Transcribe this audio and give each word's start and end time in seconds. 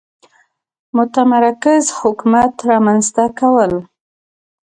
متمرکز 0.95 1.83
حکومت 1.99 2.53
رامنځته 2.69 3.25
کول. 3.39 3.71